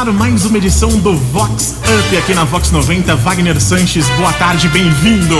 ar 0.00 0.12
mais 0.14 0.46
uma 0.46 0.56
edição 0.56 0.88
do 0.88 1.14
Vox 1.14 1.74
Up 1.84 2.16
aqui 2.16 2.32
na 2.32 2.44
Vox 2.44 2.70
90. 2.70 3.16
Wagner 3.16 3.60
Sanches, 3.60 4.08
boa 4.16 4.32
tarde, 4.32 4.66
bem-vindo. 4.68 5.36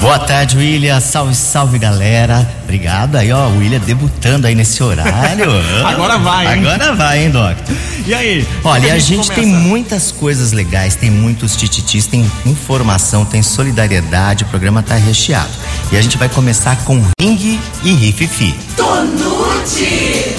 Boa 0.00 0.20
tarde, 0.20 0.56
William. 0.56 1.00
Salve, 1.00 1.34
salve, 1.34 1.78
galera. 1.80 2.48
Obrigado 2.62 3.16
aí, 3.16 3.32
ó. 3.32 3.48
O 3.48 3.58
William 3.58 3.80
debutando 3.80 4.46
aí 4.46 4.54
nesse 4.54 4.84
horário. 4.84 5.50
Agora 5.84 6.16
vai, 6.16 6.46
hein? 6.46 6.64
Agora 6.64 6.94
vai, 6.94 7.24
hein, 7.24 7.30
Doctor? 7.30 7.76
E 8.06 8.14
aí? 8.14 8.46
Olha, 8.62 8.94
a 8.94 8.98
gente, 9.00 9.28
tem 9.32 9.46
muitas 9.46 10.12
coisas 10.12 10.52
legais, 10.52 10.94
tem 10.94 11.10
muitos 11.10 11.56
tititis, 11.56 12.06
tem 12.06 12.30
informação, 12.46 13.24
tem 13.24 13.42
solidariedade, 13.42 14.44
o 14.44 14.46
programa 14.46 14.80
tá 14.80 14.94
recheado. 14.94 15.50
E 15.90 15.96
a 15.96 16.02
gente 16.02 16.16
vai 16.16 16.28
começar 16.28 16.76
com 16.84 17.02
ringue 17.20 17.58
e 17.82 17.92
rififi. 17.94 18.54
Tonute! 18.76 20.36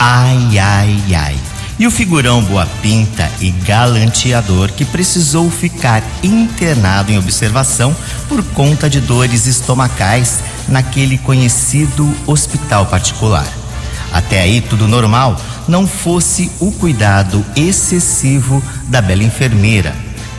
Ai, 0.00 0.58
ai, 0.58 1.00
ai 1.14 1.43
e 1.78 1.86
o 1.86 1.90
figurão 1.90 2.42
Boa 2.42 2.66
Pinta 2.80 3.30
e 3.40 3.50
galanteador 3.50 4.72
que 4.72 4.84
precisou 4.84 5.50
ficar 5.50 6.02
internado 6.22 7.10
em 7.10 7.18
observação 7.18 7.94
por 8.28 8.42
conta 8.42 8.88
de 8.88 9.00
dores 9.00 9.46
estomacais 9.46 10.40
naquele 10.68 11.18
conhecido 11.18 12.12
hospital 12.26 12.86
particular. 12.86 13.46
Até 14.12 14.40
aí 14.40 14.60
tudo 14.60 14.86
normal, 14.86 15.36
não 15.66 15.86
fosse 15.86 16.50
o 16.60 16.70
cuidado 16.70 17.44
excessivo 17.56 18.62
da 18.84 19.02
bela 19.02 19.24
enfermeira. 19.24 19.94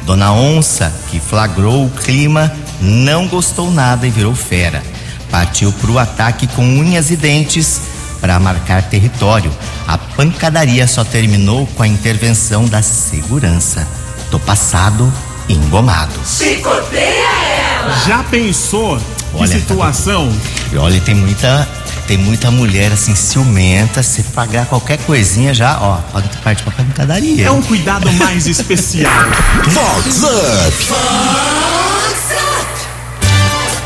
Dona 0.05 0.31
Onça, 0.31 0.93
que 1.09 1.19
flagrou 1.19 1.85
o 1.85 1.89
clima, 1.89 2.51
não 2.79 3.27
gostou 3.27 3.71
nada 3.71 4.07
e 4.07 4.09
virou 4.09 4.35
fera. 4.35 4.81
Partiu 5.29 5.73
para 5.73 5.91
o 5.91 5.99
ataque 5.99 6.47
com 6.47 6.63
unhas 6.63 7.09
e 7.09 7.17
dentes 7.17 7.81
para 8.25 8.39
marcar 8.39 8.81
território. 8.81 9.55
A 9.87 9.99
pancadaria 9.99 10.87
só 10.87 11.03
terminou 11.03 11.67
com 11.67 11.83
a 11.83 11.87
intervenção 11.87 12.65
da 12.65 12.81
segurança. 12.81 13.87
Tô 14.31 14.39
passado 14.39 15.13
engomado. 15.47 16.11
Chicoteia 16.25 17.03
ela! 17.03 17.99
Já 18.07 18.23
pensou? 18.23 18.99
Olha, 19.31 19.47
que 19.47 19.59
situação? 19.59 20.27
Tá... 20.73 20.81
Olha, 20.81 20.99
tem 21.01 21.13
muita 21.13 21.67
tem 22.07 22.17
muita 22.17 22.49
mulher 22.49 22.91
assim 22.91 23.13
ciumenta, 23.13 24.01
se 24.01 24.23
pagar 24.23 24.65
qualquer 24.65 24.97
coisinha 24.99 25.53
já, 25.53 25.77
ó, 25.79 25.97
pode 26.11 26.27
partir 26.37 26.63
pra 26.63 26.71
pancadaria. 26.71 27.45
É 27.45 27.51
um 27.51 27.61
cuidado 27.61 28.11
mais 28.13 28.47
especial. 28.47 29.11
Fox 29.69 30.23
Up! 30.23 30.95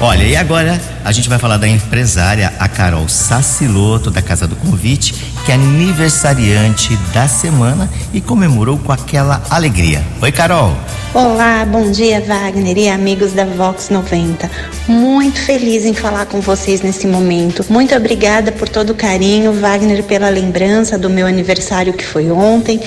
Olha, 0.02 0.24
e 0.24 0.38
agora 0.38 0.80
a 1.04 1.12
gente 1.12 1.30
vai 1.30 1.40
falar 1.40 1.58
da 1.58 1.68
empresária, 1.68 2.54
a 2.60 2.68
Carol 2.68 3.08
Saciloto, 3.08 4.12
da 4.12 4.22
Casa 4.22 4.48
do 4.48 4.56
Convite, 4.56 5.14
que 5.46 5.52
é 5.52 5.56
aniversariante 5.56 6.96
da 7.14 7.28
semana 7.28 7.90
e 8.14 8.20
comemorou 8.20 8.78
com 8.78 8.92
aquela 8.92 9.42
alegria. 9.50 10.04
Oi, 10.22 10.32
Carol. 10.32 10.76
Olá, 11.12 11.66
bom 11.66 11.90
dia, 11.90 12.22
Wagner 12.22 12.78
e 12.78 12.88
amigos 12.88 13.34
da 13.34 13.44
Vox 13.44 13.90
90. 13.90 14.50
Muito 14.88 15.40
feliz 15.42 15.84
em 15.84 15.94
falar 15.94 16.28
com 16.28 16.40
vocês 16.40 16.82
nesse 16.82 17.08
momento. 17.08 17.66
Muito 17.68 17.96
obrigada 17.96 18.52
por 18.52 18.70
todo 18.70 18.92
o 18.92 18.96
carinho, 18.96 19.52
Wagner, 19.54 20.04
pela 20.04 20.30
lembrança 20.30 21.00
do 21.00 21.10
meu 21.10 21.26
aniversário 21.26 21.94
que 21.94 22.06
foi 22.06 22.30
ontem. 22.30 22.80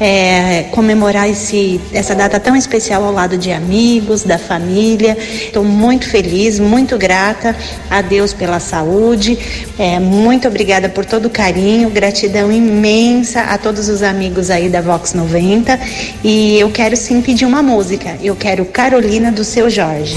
É, 0.00 0.68
comemorar 0.70 1.28
esse, 1.28 1.78
essa 1.92 2.14
data 2.14 2.40
tão 2.40 2.56
especial 2.56 3.04
ao 3.04 3.12
lado 3.12 3.36
de 3.36 3.52
amigos, 3.52 4.22
da 4.22 4.38
família. 4.38 5.16
Estou 5.20 5.62
muito 5.62 6.08
feliz, 6.08 6.58
muito 6.58 6.96
grata 6.96 7.55
a 7.90 8.02
Deus 8.02 8.32
pela 8.32 8.60
saúde. 8.60 9.38
É, 9.78 9.98
muito 9.98 10.48
obrigada 10.48 10.88
por 10.88 11.04
todo 11.04 11.26
o 11.26 11.30
carinho, 11.30 11.90
gratidão 11.90 12.50
imensa 12.50 13.42
a 13.42 13.58
todos 13.58 13.88
os 13.88 14.02
amigos 14.02 14.50
aí 14.50 14.68
da 14.68 14.80
Vox 14.80 15.14
90. 15.14 15.78
E 16.22 16.58
eu 16.58 16.70
quero 16.70 16.96
sim 16.96 17.20
pedir 17.20 17.44
uma 17.44 17.62
música. 17.62 18.16
Eu 18.22 18.36
quero 18.36 18.64
Carolina 18.64 19.30
do 19.30 19.44
seu 19.44 19.68
Jorge. 19.70 20.16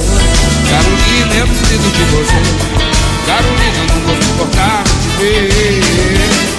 Carolina, 0.69 1.35
eu 1.35 1.47
preciso 1.47 1.89
de 1.89 2.03
você. 2.05 2.79
Carolina, 3.25 3.83
não 3.93 3.99
vou 4.01 4.15
suportar 4.21 4.83
de 4.83 5.09
ver. 5.19 6.49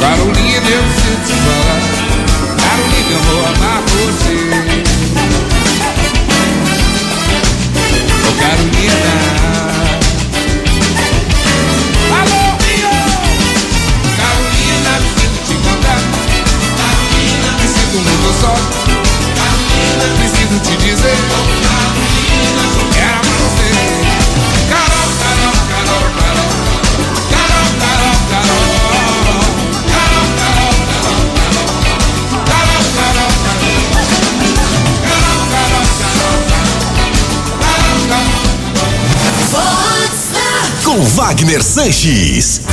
Carolina, 0.00 0.68
eu 0.70 0.82
preciso 0.82 1.16
te 1.26 1.32
falar. 1.44 1.80
Carolina, 2.58 3.10
eu 3.12 3.22
vou 3.22 3.40
amar 3.46 3.82
você. 3.82 4.21
Oh, 8.84 8.88
Carolina. 8.88 9.41
Com 40.92 41.00
Wagner 41.04 41.62
Sanches. 41.62 42.64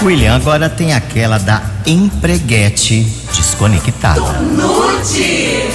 William, 0.00 0.34
agora 0.34 0.70
tem 0.70 0.94
aquela 0.94 1.36
da 1.36 1.62
empreguete 1.84 3.06
desconectada. 3.36 4.22
Nude! 4.40 5.68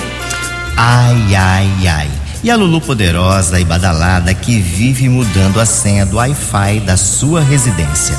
Ai, 0.75 1.35
ai, 1.35 1.87
ai. 1.87 2.11
E 2.43 2.49
a 2.49 2.55
Lulu 2.55 2.81
poderosa 2.81 3.59
e 3.59 3.63
badalada 3.63 4.33
que 4.33 4.59
vive 4.59 5.07
mudando 5.07 5.61
a 5.61 5.67
senha 5.67 6.03
do 6.03 6.15
Wi-Fi 6.15 6.79
da 6.79 6.97
sua 6.97 7.41
residência. 7.41 8.17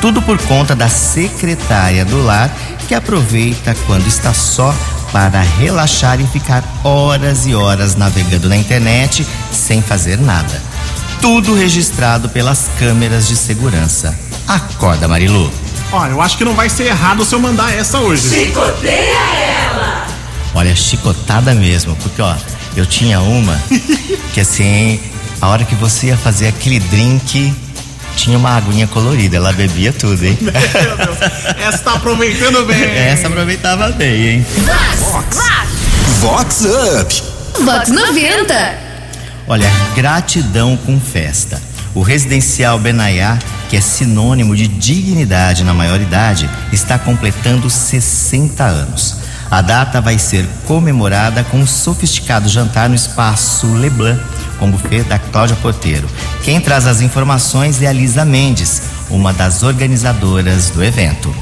Tudo 0.00 0.22
por 0.22 0.40
conta 0.42 0.76
da 0.76 0.88
secretária 0.88 2.04
do 2.04 2.22
lar 2.22 2.48
que 2.86 2.94
aproveita 2.94 3.74
quando 3.88 4.06
está 4.06 4.32
só 4.32 4.72
para 5.10 5.40
relaxar 5.40 6.20
e 6.20 6.26
ficar 6.28 6.62
horas 6.84 7.44
e 7.44 7.56
horas 7.56 7.96
navegando 7.96 8.48
na 8.48 8.56
internet 8.56 9.26
sem 9.50 9.82
fazer 9.82 10.16
nada. 10.16 10.75
Tudo 11.26 11.56
registrado 11.56 12.28
pelas 12.28 12.70
câmeras 12.78 13.26
de 13.26 13.34
segurança. 13.34 14.16
Acorda, 14.46 15.08
Marilu. 15.08 15.52
Olha, 15.90 16.12
eu 16.12 16.22
acho 16.22 16.38
que 16.38 16.44
não 16.44 16.54
vai 16.54 16.70
ser 16.70 16.84
errado 16.84 17.24
se 17.24 17.34
eu 17.34 17.40
mandar 17.40 17.76
essa 17.76 17.98
hoje. 17.98 18.46
Chicoteia 18.46 19.18
ela! 19.72 20.06
Olha, 20.54 20.76
chicotada 20.76 21.52
mesmo, 21.52 21.96
porque 21.96 22.22
ó, 22.22 22.32
eu 22.76 22.86
tinha 22.86 23.18
uma 23.20 23.60
que 24.32 24.38
assim, 24.38 25.00
a 25.40 25.48
hora 25.48 25.64
que 25.64 25.74
você 25.74 26.06
ia 26.06 26.16
fazer 26.16 26.46
aquele 26.46 26.78
drink, 26.78 27.52
tinha 28.16 28.38
uma 28.38 28.56
aguinha 28.56 28.86
colorida, 28.86 29.36
ela 29.36 29.52
bebia 29.52 29.92
tudo, 29.92 30.24
hein? 30.24 30.38
Meu 30.40 30.52
Deus, 30.52 31.18
essa 31.58 31.78
tá 31.78 31.94
aproveitando 31.94 32.64
bem. 32.66 32.84
Essa 32.84 33.26
aproveitava 33.26 33.90
bem, 33.90 34.28
hein? 34.28 34.46
Vox, 35.00 35.38
Vox 36.20 36.60
Up. 37.00 37.22
Vox 37.64 37.88
90. 37.88 38.85
Olha, 39.48 39.70
gratidão 39.94 40.76
com 40.76 40.98
festa. 40.98 41.62
O 41.94 42.02
residencial 42.02 42.80
Benaiá, 42.80 43.38
que 43.70 43.76
é 43.76 43.80
sinônimo 43.80 44.56
de 44.56 44.66
dignidade 44.66 45.62
na 45.62 45.72
maioridade, 45.72 46.50
está 46.72 46.98
completando 46.98 47.70
60 47.70 48.64
anos. 48.64 49.18
A 49.48 49.62
data 49.62 50.00
vai 50.00 50.18
ser 50.18 50.44
comemorada 50.66 51.44
com 51.44 51.58
um 51.58 51.66
sofisticado 51.66 52.48
jantar 52.48 52.88
no 52.88 52.96
espaço 52.96 53.72
Leblanc, 53.72 54.20
com 54.58 54.68
buffet 54.68 55.04
da 55.04 55.18
Cláudia 55.18 55.56
Porteiro. 55.62 56.08
Quem 56.42 56.60
traz 56.60 56.84
as 56.84 57.00
informações 57.00 57.80
é 57.80 57.86
a 57.86 57.92
Lisa 57.92 58.24
Mendes, 58.24 58.82
uma 59.08 59.32
das 59.32 59.62
organizadoras 59.62 60.70
do 60.70 60.82
evento. 60.82 61.32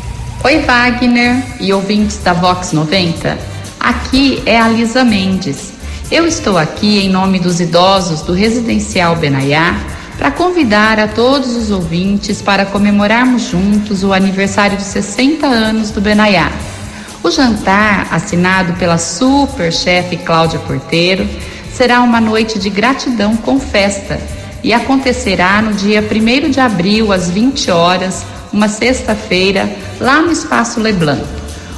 Oi, 0.44 0.61
Wagner 0.61 1.43
e 1.58 1.73
ouvintes 1.73 2.19
da 2.19 2.34
Vox 2.34 2.73
90. 2.73 3.38
Aqui 3.81 4.43
é 4.44 4.61
a 4.61 4.69
Lisa 4.69 5.02
Mendes. 5.02 5.74
Eu 6.10 6.26
estou 6.26 6.58
aqui 6.58 6.98
em 7.00 7.08
nome 7.08 7.38
dos 7.38 7.60
idosos 7.60 8.20
do 8.20 8.34
Residencial 8.34 9.16
Benaiá 9.16 9.74
para 10.18 10.30
convidar 10.30 11.00
a 11.00 11.08
todos 11.08 11.56
os 11.56 11.70
ouvintes 11.70 12.42
para 12.42 12.66
comemorarmos 12.66 13.44
juntos 13.44 14.04
o 14.04 14.12
aniversário 14.12 14.76
dos 14.76 14.86
60 14.86 15.46
anos 15.46 15.90
do 15.90 16.02
Benaiá. 16.02 16.52
O 17.22 17.30
jantar, 17.30 18.06
assinado 18.10 18.74
pela 18.74 18.98
super 18.98 19.72
chefe 19.72 20.18
Cláudia 20.18 20.58
Porteiro, 20.60 21.26
será 21.72 22.02
uma 22.02 22.20
noite 22.20 22.58
de 22.58 22.68
gratidão 22.68 23.34
com 23.34 23.58
festa 23.58 24.20
e 24.62 24.74
acontecerá 24.74 25.62
no 25.62 25.72
dia 25.72 26.02
1 26.02 26.50
de 26.50 26.60
abril, 26.60 27.12
às 27.12 27.30
20 27.30 27.70
horas, 27.70 28.26
uma 28.52 28.68
sexta-feira, 28.68 29.74
lá 29.98 30.20
no 30.20 30.30
Espaço 30.30 30.80
Leblanc. 30.80 31.24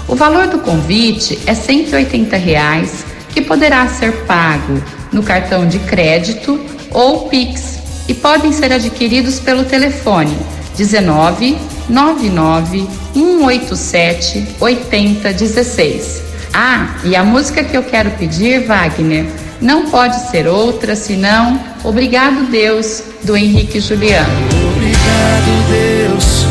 O 0.09 0.17
valor 0.17 0.49
do 0.49 0.59
convite 0.59 1.39
é 1.47 1.55
180 1.55 2.37
reais, 2.37 3.06
que 3.37 3.43
poderá 3.43 3.87
ser 3.87 4.25
pago 4.25 4.83
no 5.13 5.23
cartão 5.23 5.69
de 5.69 5.79
crédito 5.81 6.59
ou 6.91 7.29
Pix 7.29 7.79
e 8.09 8.15
podem 8.15 8.51
ser 8.51 8.73
adquiridos 8.73 9.39
pelo 9.39 9.63
telefone 9.63 10.35
19 10.75 11.59
99 11.87 12.89
187 13.13 14.57
8016. 14.59 16.23
Ah, 16.55 16.97
e 17.05 17.15
a 17.15 17.23
música 17.23 17.63
que 17.63 17.77
eu 17.77 17.83
quero 17.83 18.11
pedir, 18.13 18.65
Wagner, 18.65 19.27
não 19.61 19.91
pode 19.91 20.31
ser 20.31 20.49
outra 20.49 20.97
senão 20.97 21.61
Obrigado 21.85 22.51
Deus, 22.51 23.03
do 23.23 23.37
Henrique 23.37 23.81
Juliano. 23.81 24.33
Obrigado, 24.75 25.69
Deus, 25.69 26.47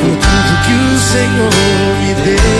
por 0.00 0.16
tudo 0.16 0.52
que 0.64 0.72
o 0.72 0.98
Senhor 0.98 1.52
me 2.00 2.14
deu. 2.24 2.53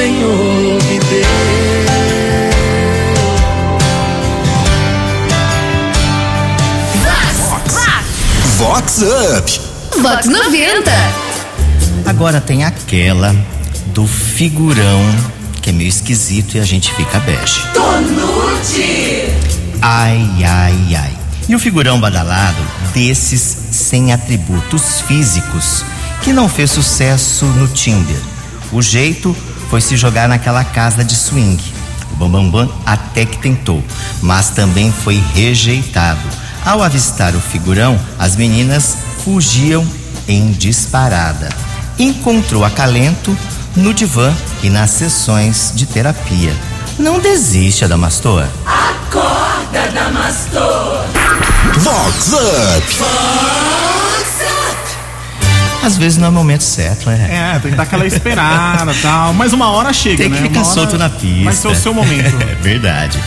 Senhor 0.00 0.82
me 0.84 0.98
deu. 0.98 1.26
Vox 8.56 9.02
Up. 9.02 9.60
Vox 10.00 10.24
90. 10.24 10.90
Agora 12.06 12.40
tem 12.40 12.64
aquela 12.64 13.36
do 13.88 14.06
figurão, 14.06 15.02
que 15.60 15.68
é 15.68 15.72
meio 15.74 15.90
esquisito 15.90 16.56
e 16.56 16.60
a 16.60 16.64
gente 16.64 16.94
fica 16.94 17.20
bege. 17.20 17.60
Tonute. 17.74 19.28
Ai, 19.82 20.26
ai, 20.42 20.96
ai. 20.96 21.18
E 21.46 21.54
o 21.54 21.58
figurão 21.58 22.00
badalado 22.00 22.62
desses 22.94 23.42
sem 23.70 24.14
atributos 24.14 25.02
físicos, 25.02 25.84
que 26.22 26.32
não 26.32 26.48
fez 26.48 26.70
sucesso 26.70 27.44
no 27.44 27.68
Tinder. 27.68 28.16
O 28.72 28.80
jeito 28.80 29.36
foi 29.70 29.80
se 29.80 29.96
jogar 29.96 30.28
naquela 30.28 30.64
casa 30.64 31.04
de 31.04 31.14
swing. 31.14 31.62
O 32.12 32.16
Bambambam 32.16 32.50
Bam 32.50 32.66
Bam 32.66 32.74
até 32.84 33.24
que 33.24 33.38
tentou, 33.38 33.82
mas 34.20 34.50
também 34.50 34.92
foi 34.92 35.22
rejeitado. 35.32 36.20
Ao 36.66 36.82
avistar 36.82 37.34
o 37.34 37.40
figurão, 37.40 37.98
as 38.18 38.36
meninas 38.36 38.96
fugiam 39.24 39.86
em 40.28 40.50
disparada. 40.50 41.48
Encontrou 41.98 42.64
acalento 42.64 43.36
no 43.76 43.94
divã 43.94 44.34
e 44.62 44.68
nas 44.68 44.90
sessões 44.90 45.72
de 45.74 45.86
terapia. 45.86 46.52
Não 46.98 47.18
desiste, 47.20 47.84
Adamastor. 47.84 48.44
Acorda, 48.66 49.88
Damastor. 49.94 51.04
Vox 51.78 52.32
Up. 52.32 53.89
Às 55.82 55.96
vezes 55.96 56.18
não 56.18 56.26
é 56.26 56.30
o 56.30 56.32
momento 56.32 56.62
certo, 56.62 57.08
né? 57.08 57.54
É, 57.54 57.58
tem 57.58 57.70
que 57.70 57.76
dar 57.76 57.84
aquela 57.84 58.06
esperada 58.06 58.92
e 58.92 59.00
tal. 59.00 59.32
Mas 59.32 59.52
uma 59.52 59.70
hora 59.70 59.92
chega, 59.92 60.18
Tem 60.18 60.30
que 60.30 60.40
né? 60.40 60.48
ficar 60.48 60.60
Uma 60.60 60.66
hora 60.66 60.74
solto 60.74 60.98
na 60.98 61.08
pista. 61.08 61.44
Vai 61.44 61.52
ser 61.54 61.68
o 61.68 61.74
seu 61.74 61.94
momento. 61.94 62.36
é 62.42 62.54
verdade. 62.62 63.18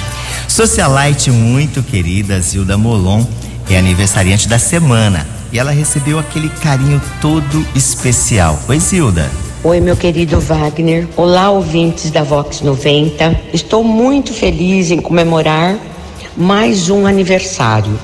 Socialite 0.48 1.32
muito 1.32 1.82
querida 1.82 2.40
Zilda 2.40 2.78
Molon 2.78 3.26
é 3.70 3.78
aniversariante 3.78 4.48
da 4.48 4.60
semana 4.60 5.26
e 5.52 5.58
ela 5.58 5.72
recebeu 5.72 6.20
aquele 6.20 6.50
carinho 6.50 7.02
todo 7.20 7.66
especial. 7.76 8.60
Oi, 8.68 8.80
Zilda. 8.80 9.30
Oi, 9.64 9.80
meu 9.80 9.96
querido 9.96 10.40
Wagner. 10.40 11.08
Olá, 11.16 11.50
ouvintes 11.50 12.12
da 12.12 12.22
Vox 12.22 12.62
90. 12.62 13.40
Estou 13.54 13.84
muito 13.84 14.34
feliz 14.34 14.92
em 14.92 15.00
comemorar 15.00 15.76
mais 16.38 16.90
um 16.90 17.08
aniversário. 17.08 17.98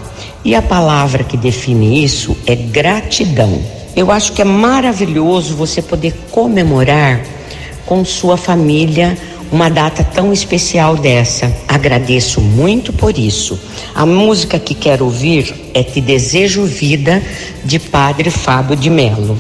E 0.43 0.55
a 0.55 0.61
palavra 0.61 1.23
que 1.23 1.35
define 1.35 2.03
isso 2.03 2.35
é 2.47 2.55
gratidão. 2.55 3.78
Eu 3.95 4.11
acho 4.11 4.33
que 4.33 4.41
é 4.41 4.45
maravilhoso 4.45 5.55
você 5.55 5.81
poder 5.81 6.13
comemorar 6.31 7.21
com 7.85 8.05
sua 8.05 8.37
família 8.37 9.17
uma 9.51 9.69
data 9.69 10.03
tão 10.03 10.31
especial 10.31 10.95
dessa. 10.95 11.51
Agradeço 11.67 12.39
muito 12.39 12.93
por 12.93 13.17
isso. 13.17 13.59
A 13.95 14.05
música 14.05 14.59
que 14.59 14.75
quero 14.75 15.05
ouvir 15.05 15.71
é 15.73 15.83
Te 15.83 15.99
Desejo 15.99 16.63
Vida, 16.63 17.21
de 17.63 17.79
Padre 17.79 18.29
Fábio 18.29 18.75
de 18.75 18.89
Melo. 18.89 19.37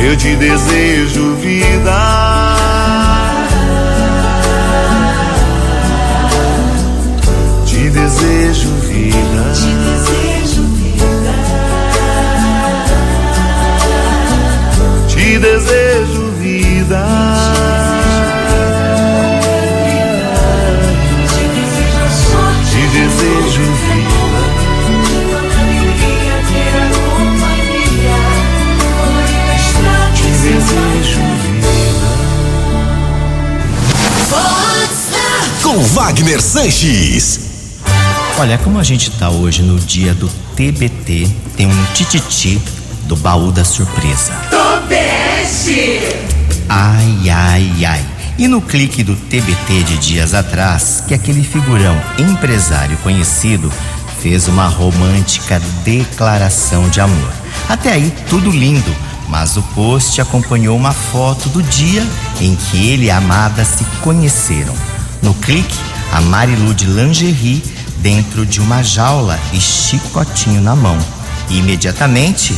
Eu 0.00 0.16
te 0.16 0.34
desejo 0.34 1.36
vida. 1.36 2.56
Te 7.64 7.88
desejo 7.90 8.68
vida. 8.88 9.21
Com 35.62 35.78
Wagner 35.78 36.42
Sanches. 36.42 37.38
Olha, 38.36 38.58
como 38.58 38.80
a 38.80 38.82
gente 38.82 39.12
tá 39.12 39.30
hoje 39.30 39.62
no 39.62 39.78
dia 39.78 40.12
do 40.12 40.28
TBT, 40.56 41.30
tem 41.56 41.66
um 41.66 41.84
tititi 41.94 42.60
do 43.04 43.14
baú 43.14 43.52
da 43.52 43.64
surpresa. 43.64 44.32
Tobeste. 44.50 46.00
Ai, 46.68 47.30
ai, 47.30 47.84
ai. 47.84 48.04
E 48.36 48.48
no 48.48 48.60
clique 48.60 49.04
do 49.04 49.14
TBT 49.14 49.84
de 49.84 49.98
dias 49.98 50.34
atrás, 50.34 51.04
que 51.06 51.14
aquele 51.14 51.44
figurão 51.44 51.96
empresário 52.18 52.96
conhecido 52.98 53.72
fez 54.20 54.48
uma 54.48 54.66
romântica 54.66 55.60
declaração 55.84 56.88
de 56.88 57.00
amor. 57.00 57.32
Até 57.68 57.92
aí, 57.92 58.12
tudo 58.28 58.50
lindo, 58.50 58.94
mas 59.28 59.56
o 59.56 59.62
post 59.74 60.20
acompanhou 60.20 60.76
uma 60.76 60.92
foto 60.92 61.48
do 61.50 61.62
dia 61.62 62.04
em 62.40 62.56
que 62.56 62.88
ele 62.88 63.06
e 63.06 63.10
a 63.10 63.18
amada 63.18 63.64
se 63.64 63.84
conheceram. 64.02 64.91
No 65.22 65.32
clique, 65.34 65.78
a 66.12 66.20
Marilu 66.20 66.74
de 66.74 66.86
lingerie 66.86 67.62
dentro 67.98 68.44
de 68.44 68.60
uma 68.60 68.82
jaula 68.82 69.38
e 69.52 69.60
chicotinho 69.60 70.60
na 70.60 70.74
mão. 70.74 70.98
E 71.48 71.58
imediatamente, 71.58 72.54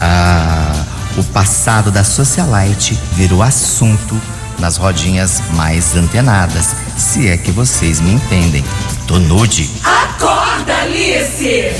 a 0.00 0.86
o 1.18 1.24
passado 1.24 1.90
da 1.90 2.04
socialite 2.04 2.96
virou 3.14 3.42
assunto 3.42 4.20
nas 4.58 4.76
rodinhas 4.76 5.42
mais 5.54 5.96
antenadas, 5.96 6.74
se 6.96 7.28
é 7.28 7.36
que 7.36 7.50
vocês 7.50 8.00
me 8.00 8.12
entendem. 8.12 8.64
Tô 9.06 9.18
nude. 9.18 9.68
Acorda, 9.82 10.74
Alice. 10.82 11.72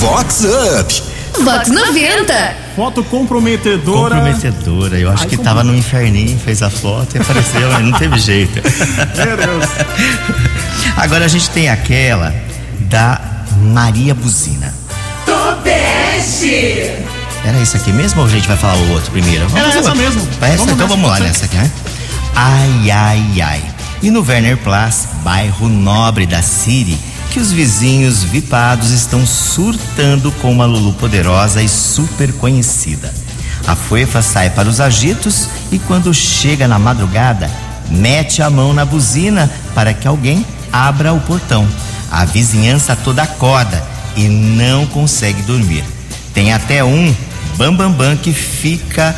Vox 0.00 0.44
Up. 0.44 1.17
Vox 1.44 1.68
90. 1.68 2.56
Foto 2.76 3.02
comprometedora. 3.04 4.16
Comprometedora. 4.16 4.98
Eu 4.98 5.10
acho 5.10 5.24
Ai, 5.24 5.28
que 5.28 5.36
tava 5.36 5.62
no 5.64 5.74
inferninho, 5.74 6.38
fez 6.38 6.62
a 6.62 6.70
foto 6.70 7.16
e 7.16 7.20
apareceu, 7.20 7.70
mas 7.72 7.84
não 7.84 7.92
teve 7.98 8.18
jeito. 8.18 8.60
Meu 9.16 9.36
Deus. 9.36 9.64
Agora 10.96 11.24
a 11.24 11.28
gente 11.28 11.48
tem 11.50 11.68
aquela 11.68 12.34
da 12.80 13.20
Maria 13.62 14.14
Buzina. 14.14 14.74
Tobeste. 15.24 16.92
Era 17.44 17.58
isso 17.62 17.76
aqui 17.76 17.92
mesmo 17.92 18.20
ou 18.20 18.26
a 18.26 18.30
gente 18.30 18.46
vai 18.48 18.56
falar 18.56 18.76
o 18.76 18.92
outro 18.92 19.10
primeiro? 19.12 19.44
Era 19.54 19.66
o 19.66 19.68
essa 19.68 19.78
outro. 19.78 19.96
mesmo. 19.96 20.20
Essa? 20.40 20.56
Vamos 20.56 20.62
então 20.62 20.76
nessa, 20.76 20.88
vamos 20.88 21.10
lá 21.10 21.20
nessa 21.20 21.44
aqui, 21.46 21.56
né? 21.56 21.70
Ai, 22.34 22.90
ai, 22.90 23.40
ai. 23.40 23.62
E 24.02 24.10
no 24.10 24.22
Werner 24.26 24.56
Place, 24.58 25.08
bairro 25.24 25.68
nobre 25.68 26.26
da 26.26 26.42
Siri, 26.42 26.98
que 27.30 27.38
os 27.38 27.52
vizinhos 27.52 28.22
vipados 28.22 28.90
estão 28.90 29.26
surtando 29.26 30.32
com 30.32 30.50
uma 30.50 30.64
Lulu 30.64 30.92
poderosa 30.94 31.62
e 31.62 31.68
super 31.68 32.32
conhecida. 32.32 33.12
A 33.66 33.76
fofa 33.76 34.22
sai 34.22 34.50
para 34.50 34.68
os 34.68 34.80
agitos 34.80 35.48
e 35.70 35.78
quando 35.78 36.12
chega 36.14 36.66
na 36.66 36.78
madrugada, 36.78 37.50
mete 37.90 38.42
a 38.42 38.48
mão 38.48 38.72
na 38.72 38.84
buzina 38.84 39.50
para 39.74 39.92
que 39.92 40.08
alguém 40.08 40.44
abra 40.72 41.12
o 41.12 41.20
portão. 41.20 41.66
A 42.10 42.24
vizinhança 42.24 42.96
toda 42.96 43.22
acorda 43.22 43.82
e 44.16 44.26
não 44.28 44.86
consegue 44.86 45.42
dormir. 45.42 45.84
Tem 46.32 46.52
até 46.52 46.82
um 46.82 47.14
bambambam 47.56 47.92
bam, 47.92 48.14
bam, 48.14 48.16
que 48.16 48.32
fica 48.32 49.14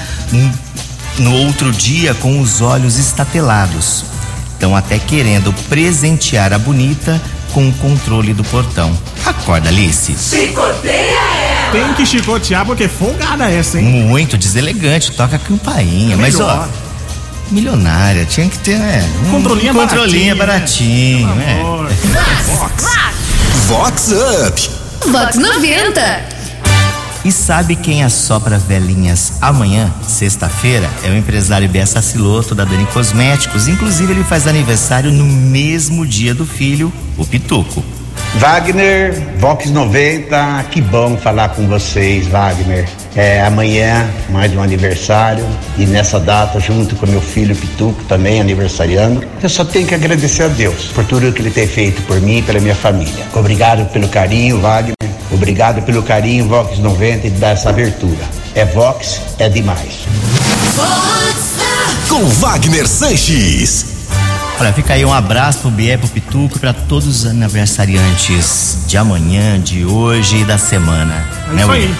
no 1.18 1.32
outro 1.32 1.70
dia 1.70 2.14
com 2.14 2.40
os 2.40 2.60
olhos 2.60 2.98
estatelados. 2.98 4.04
Estão 4.52 4.74
até 4.74 4.98
querendo 4.98 5.52
presentear 5.68 6.52
a 6.52 6.58
bonita 6.58 7.20
com 7.52 7.68
o 7.68 7.72
controle 7.74 8.32
do 8.32 8.44
portão. 8.44 8.96
Acorda, 9.24 9.68
Alice. 9.68 10.14
Chicoteia 10.18 10.92
ela. 10.94 11.72
Tem 11.72 11.94
que 11.94 12.06
chicotear 12.06 12.64
porque 12.66 12.84
é 12.84 12.88
folgada 12.88 13.48
essa, 13.50 13.78
hein? 13.78 13.84
Muito 13.86 14.36
deselegante, 14.36 15.12
toca 15.12 15.36
a 15.36 15.38
campainha. 15.38 16.16
Mas 16.16 16.34
Melhor. 16.34 16.68
ó, 16.68 17.52
milionária, 17.52 18.24
tinha 18.24 18.48
que 18.48 18.58
ter, 18.58 18.78
né? 18.78 19.08
Um 19.26 19.30
Controlinho 19.30 19.74
controlinho 19.74 20.36
baratinho, 20.36 21.26
baratinho, 21.26 21.34
né? 21.36 21.60
Amor. 21.60 21.90
Vox 23.66 24.08
Up. 24.46 24.70
Vox 25.10 25.36
90. 25.36 26.39
E 27.22 27.30
sabe 27.30 27.76
quem 27.76 28.02
assopra 28.02 28.56
velhinhas 28.56 29.34
amanhã, 29.42 29.92
sexta-feira? 30.02 30.88
É 31.04 31.10
o 31.10 31.16
empresário 31.16 31.68
Bessa 31.68 32.00
Siloto 32.00 32.54
da 32.54 32.64
Dani 32.64 32.86
Cosméticos. 32.86 33.68
Inclusive, 33.68 34.14
ele 34.14 34.24
faz 34.24 34.46
aniversário 34.46 35.12
no 35.12 35.24
mesmo 35.24 36.06
dia 36.06 36.34
do 36.34 36.46
filho, 36.46 36.90
o 37.18 37.26
Pituco. 37.26 37.84
Wagner, 38.36 39.12
Vox 39.38 39.70
90, 39.70 40.64
que 40.70 40.80
bom 40.80 41.14
falar 41.18 41.50
com 41.50 41.66
vocês, 41.66 42.26
Wagner. 42.26 42.88
É, 43.14 43.42
amanhã, 43.42 44.08
mais 44.30 44.54
um 44.54 44.62
aniversário, 44.62 45.44
e 45.76 45.84
nessa 45.84 46.18
data, 46.18 46.58
junto 46.58 46.96
com 46.96 47.06
meu 47.06 47.20
filho 47.20 47.54
Pituco, 47.54 48.02
também 48.04 48.40
aniversariando, 48.40 49.22
eu 49.42 49.48
só 49.48 49.64
tenho 49.64 49.86
que 49.86 49.94
agradecer 49.94 50.44
a 50.44 50.48
Deus 50.48 50.86
por 50.94 51.04
tudo 51.04 51.32
que 51.32 51.42
ele 51.42 51.50
tem 51.50 51.66
feito 51.66 52.00
por 52.02 52.18
mim 52.20 52.38
e 52.38 52.42
pela 52.42 52.60
minha 52.60 52.74
família. 52.74 53.26
Obrigado 53.34 53.84
pelo 53.92 54.08
carinho, 54.08 54.60
Wagner. 54.60 54.94
Obrigado 55.32 55.82
pelo 55.82 56.02
carinho, 56.02 56.48
Vox 56.48 56.78
90, 56.78 57.26
e 57.26 57.30
dar 57.30 57.50
essa 57.50 57.70
abertura. 57.70 58.24
É 58.54 58.64
Vox, 58.64 59.20
é 59.38 59.48
demais. 59.48 60.06
Com 62.08 62.26
Wagner 62.26 62.86
Sanches. 62.86 63.86
Olha, 64.58 64.72
fica 64.72 64.92
aí 64.92 65.04
um 65.04 65.12
abraço 65.12 65.60
pro 65.60 65.70
Bié, 65.70 65.96
pro 65.96 66.08
Pituco 66.08 66.56
e 66.56 66.58
pra 66.58 66.72
todos 66.74 67.06
os 67.06 67.26
aniversariantes 67.26 68.84
de 68.86 68.98
amanhã, 68.98 69.58
de 69.58 69.86
hoje 69.86 70.38
e 70.38 70.44
da 70.44 70.58
semana. 70.58 71.26
É 71.48 71.54
né, 71.54 71.62
isso 71.62 71.70
aí. 71.70 71.94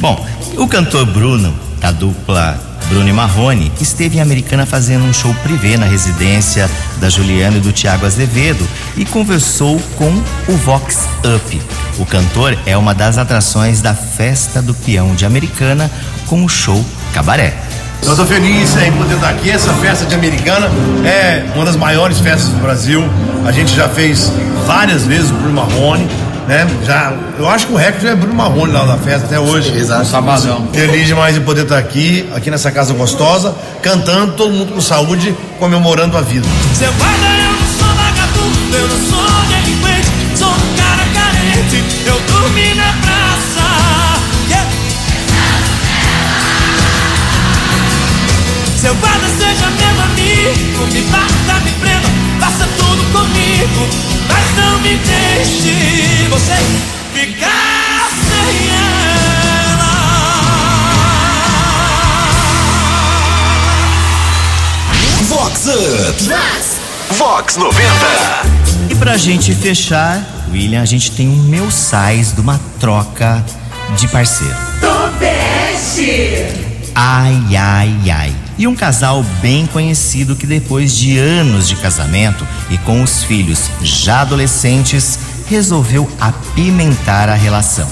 Bom, 0.00 0.26
o 0.56 0.66
cantor 0.66 1.06
Bruno, 1.06 1.54
da 1.80 1.92
dupla 1.92 2.67
Bruno 2.88 3.12
Marrone, 3.12 3.70
esteve 3.80 4.16
em 4.16 4.20
Americana 4.20 4.64
fazendo 4.64 5.04
um 5.04 5.12
show 5.12 5.34
privê 5.42 5.76
na 5.76 5.84
residência 5.84 6.70
da 6.98 7.08
Juliana 7.10 7.58
e 7.58 7.60
do 7.60 7.72
Tiago 7.72 8.06
Azevedo 8.06 8.66
e 8.96 9.04
conversou 9.04 9.78
com 9.96 10.10
o 10.48 10.56
Vox 10.56 11.06
Up. 11.36 11.62
O 11.98 12.06
cantor 12.06 12.56
é 12.64 12.76
uma 12.76 12.94
das 12.94 13.18
atrações 13.18 13.82
da 13.82 13.94
Festa 13.94 14.62
do 14.62 14.72
Peão 14.72 15.14
de 15.14 15.26
Americana 15.26 15.90
com 16.26 16.44
o 16.44 16.48
show 16.48 16.82
Cabaré. 17.12 17.54
Eu 18.02 18.16
tô 18.16 18.24
feliz 18.24 18.76
em 18.76 18.92
poder 18.92 19.16
estar 19.16 19.30
aqui. 19.30 19.50
Essa 19.50 19.72
festa 19.74 20.06
de 20.06 20.14
Americana 20.14 20.70
é 21.04 21.44
uma 21.54 21.64
das 21.64 21.76
maiores 21.76 22.20
festas 22.20 22.50
do 22.50 22.60
Brasil. 22.60 23.02
A 23.44 23.52
gente 23.52 23.74
já 23.74 23.88
fez 23.88 24.32
várias 24.66 25.04
vezes 25.04 25.30
o 25.30 25.34
Bruno 25.34 25.54
Marrone, 25.54 26.08
né? 26.48 26.66
Já, 26.82 27.12
eu 27.38 27.46
acho 27.46 27.66
que 27.66 27.74
o 27.74 27.76
recorde 27.76 28.06
é 28.06 28.14
Bruno 28.16 28.34
Marrone 28.34 28.72
lá 28.72 28.86
na 28.86 28.96
festa 28.96 29.26
até 29.26 29.38
hoje. 29.38 29.70
Exato. 29.76 30.06
Sabadão. 30.06 30.66
Feliz 30.72 31.06
demais 31.06 31.36
em 31.36 31.42
poder 31.42 31.62
estar 31.62 31.76
aqui, 31.76 32.26
aqui 32.34 32.50
nessa 32.50 32.72
casa 32.72 32.94
gostosa, 32.94 33.54
cantando, 33.82 34.32
todo 34.32 34.50
mundo 34.50 34.72
com 34.72 34.80
saúde, 34.80 35.36
comemorando 35.58 36.16
a 36.16 36.22
vida. 36.22 36.48
Seu 36.74 36.90
guarda, 36.94 37.26
eu 37.26 37.52
não 37.52 37.68
sou 37.78 37.94
vagabundo, 37.94 38.76
eu 38.76 38.88
não 38.88 39.10
sou 39.10 39.28
delinquente, 39.48 40.08
sou 40.38 40.48
um 40.48 40.76
cara 40.76 41.04
carente, 41.12 41.84
eu 42.06 42.18
dormi 42.32 42.74
na 42.74 42.94
praça. 43.02 43.66
Yeah. 44.48 44.70
Seu 48.80 48.94
guarda 48.94 49.26
seja 49.38 49.68
meu 49.68 50.02
amigo, 50.02 50.86
me 50.94 51.02
bata, 51.02 51.60
me 51.62 51.72
prenda, 51.72 52.08
faça 52.40 52.66
tudo 52.78 53.04
comigo, 53.12 53.86
mas 54.28 54.56
não 54.56 54.78
me 54.80 54.96
deixe 54.96 55.77
você 56.48 56.56
ficar 57.12 58.08
sem 58.10 58.68
Vox 65.24 65.66
Up. 65.66 67.16
Vox 67.16 67.56
90. 67.56 67.82
E 68.90 68.94
pra 68.94 69.16
gente 69.18 69.54
fechar, 69.54 70.24
William, 70.50 70.80
a 70.80 70.86
gente 70.86 71.10
tem 71.12 71.28
um 71.28 71.36
meu 71.36 71.70
sais 71.70 72.32
de 72.32 72.40
uma 72.40 72.58
troca 72.80 73.44
de 73.98 74.08
parceiro. 74.08 74.56
Topeste. 74.80 76.46
Ai, 76.94 77.56
ai, 77.56 78.10
ai. 78.10 78.34
E 78.56 78.66
um 78.66 78.74
casal 78.74 79.22
bem 79.40 79.66
conhecido 79.66 80.34
que 80.34 80.46
depois 80.46 80.96
de 80.96 81.16
anos 81.16 81.68
de 81.68 81.76
casamento 81.76 82.46
e 82.70 82.78
com 82.78 83.02
os 83.02 83.22
filhos 83.22 83.70
já 83.82 84.22
adolescentes, 84.22 85.18
resolveu 85.48 86.08
apimentar 86.20 87.28
a 87.28 87.34
relação. 87.34 87.88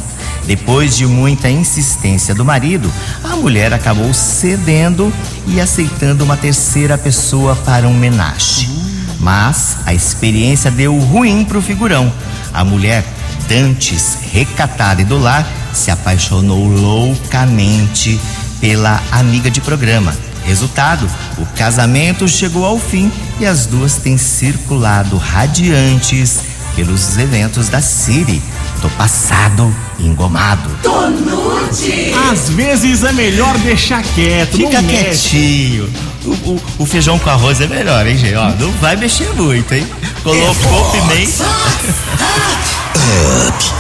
Depois 0.47 0.97
de 0.97 1.07
muita 1.07 1.51
insistência 1.51 2.35
do 2.35 2.45
marido, 2.45 2.91
a 3.25 3.35
mulher 3.37 3.73
acabou 3.73 4.15
cedendo 4.15 5.13
e 5.47 5.61
aceitando 5.61 6.23
uma 6.23 6.37
terceira 6.37 6.97
pessoa 6.97 7.57
para 7.57 7.89
um 7.89 7.95
menage. 7.95 8.71
Mas 9.19 9.79
a 9.85 9.93
experiência 9.93 10.71
deu 10.71 10.97
ruim 10.99 11.45
pro 11.45 11.61
figurão. 11.61 12.13
A 12.55 12.65
mulher, 12.65 13.05
dantes 13.49 14.19
recatada 14.33 15.03
e 15.03 15.05
do 15.05 15.19
lar, 15.19 15.45
se 15.73 15.91
apaixonou 15.91 16.69
loucamente 16.69 18.21
pela 18.61 19.03
amiga 19.11 19.51
de 19.51 19.61
programa. 19.61 20.15
Resultado, 20.45 21.11
o 21.39 21.47
casamento 21.57 22.29
chegou 22.29 22.65
ao 22.65 22.79
fim 22.79 23.11
e 23.41 23.45
as 23.45 23.67
duas 23.67 23.97
têm 23.97 24.17
circulado 24.17 25.17
radiantes 25.17 26.56
pelos 26.77 27.17
eventos 27.19 27.69
da 27.69 27.81
City. 27.81 28.41
Tô 28.83 28.89
passado, 28.91 29.75
engomado. 29.99 30.69
Tô 30.83 31.09
nude. 31.09 32.13
Às 32.31 32.51
vezes 32.51 33.03
é 33.03 33.13
melhor 33.13 33.57
deixar 33.59 34.03
quieto, 34.03 34.57
Fica 34.59 34.83
quietinho. 34.83 35.89
O, 36.25 36.31
o- 36.31 36.61
o 36.81 36.87
feijão 36.87 37.19
com 37.19 37.31
arroz 37.31 37.61
é 37.61 37.67
melhor, 37.67 38.07
hein, 38.07 38.17
gente? 38.19 38.35
Ó, 38.35 38.51
não 38.51 38.71
vai 38.73 38.95
mexer 38.97 39.29
muito, 39.35 39.73
hein? 39.75 39.87
Colocou 40.23 40.91
pimenta. 40.93 41.45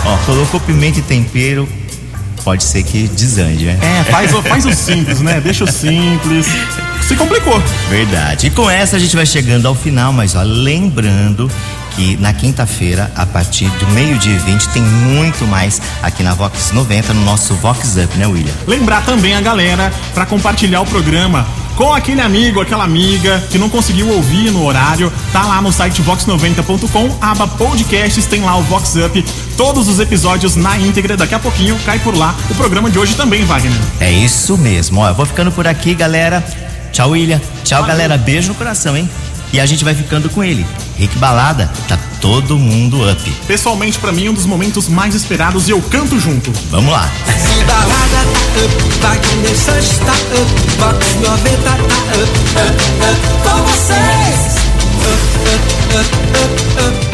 Ó, 0.05 0.17
colocou 0.25 0.59
pimenta 0.61 0.99
e 0.99 1.03
tempero. 1.03 1.69
Pode 2.45 2.63
ser 2.63 2.83
que 2.85 3.09
desande, 3.09 3.65
né? 3.67 3.79
É, 3.83 4.05
faz, 4.11 4.33
o- 4.33 4.43
faz 4.43 4.65
o 4.65 4.73
simples, 4.75 5.21
né? 5.21 5.41
Deixa 5.41 5.65
o 5.65 5.71
simples. 5.71 6.47
Se 7.07 7.15
complicou. 7.15 7.63
Verdade. 7.89 8.49
E 8.49 8.51
com 8.51 8.69
essa 8.69 8.97
a 8.97 8.99
gente 8.99 9.15
vai 9.15 9.25
chegando 9.25 9.67
ao 9.67 9.77
final, 9.77 10.13
mas 10.13 10.35
ó, 10.35 10.43
lembrando 10.43 11.49
que 11.95 12.17
na 12.17 12.33
quinta-feira, 12.33 13.11
a 13.15 13.25
partir 13.25 13.69
do 13.79 13.87
meio-dia 13.93 14.35
e 14.35 14.39
20, 14.39 14.69
tem 14.71 14.83
muito 14.83 15.47
mais 15.47 15.81
aqui 16.03 16.25
na 16.25 16.35
Vox 16.35 16.73
90, 16.73 17.15
no 17.15 17.25
nosso 17.25 17.55
Vox 17.55 17.97
Up, 17.97 18.19
né, 18.19 18.27
William? 18.27 18.53
Lembrar 18.67 19.05
também 19.05 19.35
a 19.35 19.41
galera 19.41 19.93
para 20.13 20.27
compartilhar 20.27 20.81
o 20.81 20.87
programa 20.87 21.47
com 21.77 21.95
aquele 21.95 22.21
amigo, 22.21 22.61
aquela 22.61 22.83
amiga 22.83 23.41
que 23.51 23.59
não 23.59 23.69
conseguiu 23.69 24.09
ouvir 24.09 24.51
no 24.51 24.65
horário. 24.65 25.13
Tá 25.33 25.47
lá 25.47 25.63
no 25.63 25.73
site 25.73 26.03
vox90.com, 26.03 27.19
aba 27.21 27.47
podcasts, 27.47 28.27
tem 28.27 28.43
lá 28.43 28.57
o 28.57 28.63
Vox 28.63 28.97
Up, 28.97 29.25
todos 29.57 29.87
os 29.87 30.01
episódios 30.01 30.57
na 30.57 30.77
íntegra. 30.77 31.17
Daqui 31.17 31.37
a 31.37 31.39
pouquinho 31.39 31.79
cai 31.87 32.01
por 32.01 32.17
lá 32.17 32.35
o 32.51 32.55
programa 32.57 32.91
de 32.91 32.99
hoje 32.99 33.15
também, 33.15 33.45
Wagner. 33.45 33.79
É 34.01 34.11
isso 34.11 34.59
mesmo. 34.59 35.01
Ó, 35.01 35.09
eu 35.09 35.15
vou 35.15 35.25
ficando 35.25 35.53
por 35.53 35.69
aqui, 35.69 35.95
galera. 35.95 36.66
Tchau, 36.97 37.11
William. 37.11 37.39
Tchau, 37.63 37.85
galera. 37.85 38.17
Beijo 38.17 38.49
no 38.49 38.55
coração, 38.55 38.97
hein? 38.97 39.07
E 39.53 39.61
a 39.61 39.67
gente 39.67 39.85
vai 39.85 39.95
ficando 39.95 40.31
com 40.31 40.43
ele. 40.43 40.67
Rick 40.97 41.19
Balada, 41.19 41.71
tá 41.87 41.99
todo 42.23 42.59
mundo 42.59 43.07
up. 43.07 43.31
Pessoalmente, 43.47 43.99
para 43.99 44.13
mim, 44.13 44.31
um 44.31 44.33
dos 44.33 44.47
momentos 44.47 44.89
mais 44.89 45.15
esperados 45.15 45.69
e 45.69 45.73
eu 45.73 45.83
canto 45.83 46.19
junto. 46.19 46.51
Vamos 46.71 46.91
lá. 46.91 47.07
Se 47.27 47.63
balada 47.65 47.93
tá 48.01 48.65
up, 48.65 48.75
Wagner 49.03 49.55
Sanches 49.55 49.99
tá 49.99 50.15
up, 50.15 50.51
Vox 50.79 51.15
90 51.17 51.59
tá 51.59 51.75
up, 51.75 51.85
up, 52.63 52.81
up, 53.05 53.21
com 53.45 53.63
vocês. 53.65 54.57
Up, 55.05 55.21
up, 55.99 56.99
up. 57.01 57.06